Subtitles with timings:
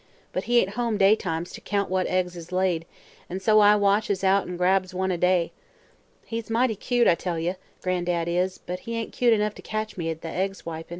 [0.33, 2.87] But he ain't home daytimes, to count what eggs is laid,
[3.29, 5.51] an' so I watches out an' grabs one a day.
[6.25, 9.97] He's mighty cute, I tell ye, Gran'dad is; but he ain't cute enough to catch
[9.97, 10.89] me at the egg swipin'."